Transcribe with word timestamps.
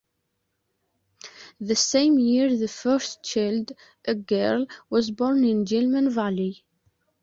The 1.59 1.75
same 1.75 2.17
year 2.17 2.57
the 2.57 2.67
first 2.67 3.21
child, 3.21 3.73
a 4.05 4.15
girl, 4.15 4.65
was 4.89 5.11
born 5.11 5.43
in 5.43 5.63
Gilman 5.63 6.09
Valley. 6.09 6.65